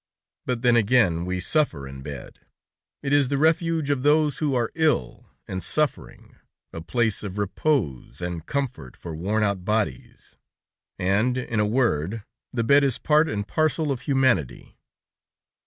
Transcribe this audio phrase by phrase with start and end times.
[0.47, 2.39] "But then again, we suffer in bed!
[3.03, 6.37] It is the refuge of those who are ill and suffering;
[6.73, 10.39] a place of repose and comfort for worn out bodies,
[10.97, 14.75] and, in a word, the bed is part and parcel of humanity.